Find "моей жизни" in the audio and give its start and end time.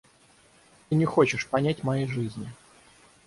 1.83-2.49